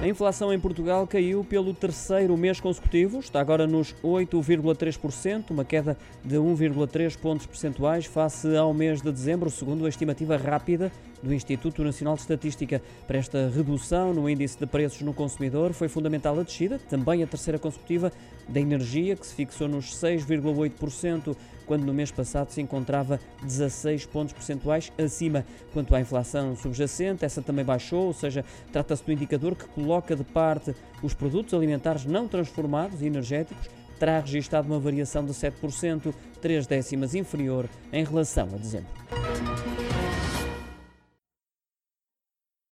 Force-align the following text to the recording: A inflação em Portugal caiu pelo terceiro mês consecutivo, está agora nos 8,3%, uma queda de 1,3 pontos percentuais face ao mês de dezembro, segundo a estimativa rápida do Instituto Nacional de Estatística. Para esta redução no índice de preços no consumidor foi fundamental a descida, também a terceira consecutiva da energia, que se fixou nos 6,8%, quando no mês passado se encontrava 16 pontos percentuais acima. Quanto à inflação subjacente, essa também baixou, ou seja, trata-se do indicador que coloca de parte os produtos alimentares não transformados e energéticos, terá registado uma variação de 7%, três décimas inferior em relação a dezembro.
A 0.00 0.06
inflação 0.06 0.52
em 0.52 0.60
Portugal 0.60 1.08
caiu 1.08 1.42
pelo 1.42 1.74
terceiro 1.74 2.36
mês 2.36 2.60
consecutivo, 2.60 3.18
está 3.18 3.40
agora 3.40 3.66
nos 3.66 3.92
8,3%, 3.94 5.50
uma 5.50 5.64
queda 5.64 5.98
de 6.24 6.36
1,3 6.36 7.18
pontos 7.18 7.46
percentuais 7.46 8.06
face 8.06 8.56
ao 8.56 8.72
mês 8.72 9.02
de 9.02 9.10
dezembro, 9.10 9.50
segundo 9.50 9.84
a 9.86 9.88
estimativa 9.88 10.36
rápida 10.36 10.92
do 11.20 11.34
Instituto 11.34 11.82
Nacional 11.82 12.14
de 12.14 12.20
Estatística. 12.20 12.80
Para 13.08 13.18
esta 13.18 13.50
redução 13.52 14.14
no 14.14 14.30
índice 14.30 14.56
de 14.56 14.66
preços 14.66 15.02
no 15.02 15.12
consumidor 15.12 15.72
foi 15.72 15.88
fundamental 15.88 16.38
a 16.38 16.44
descida, 16.44 16.78
também 16.88 17.24
a 17.24 17.26
terceira 17.26 17.58
consecutiva 17.58 18.12
da 18.48 18.60
energia, 18.60 19.16
que 19.16 19.26
se 19.26 19.34
fixou 19.34 19.66
nos 19.66 19.96
6,8%, 19.96 21.36
quando 21.66 21.84
no 21.84 21.92
mês 21.92 22.10
passado 22.12 22.50
se 22.50 22.62
encontrava 22.62 23.20
16 23.42 24.06
pontos 24.06 24.32
percentuais 24.32 24.92
acima. 24.96 25.44
Quanto 25.72 25.94
à 25.94 26.00
inflação 26.00 26.54
subjacente, 26.54 27.24
essa 27.24 27.42
também 27.42 27.64
baixou, 27.64 28.06
ou 28.06 28.12
seja, 28.14 28.44
trata-se 28.72 29.04
do 29.04 29.12
indicador 29.12 29.56
que 29.56 29.66
coloca 29.66 29.87
de 30.16 30.24
parte 30.24 30.74
os 31.02 31.14
produtos 31.14 31.54
alimentares 31.54 32.04
não 32.04 32.28
transformados 32.28 33.00
e 33.02 33.06
energéticos, 33.06 33.68
terá 33.98 34.20
registado 34.20 34.68
uma 34.68 34.78
variação 34.78 35.24
de 35.24 35.32
7%, 35.32 36.14
três 36.40 36.66
décimas 36.66 37.14
inferior 37.14 37.68
em 37.92 38.04
relação 38.04 38.48
a 38.54 38.56
dezembro. 38.56 39.07